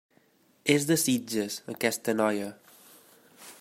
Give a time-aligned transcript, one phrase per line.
[0.75, 2.49] És de Sitges, aquesta noia.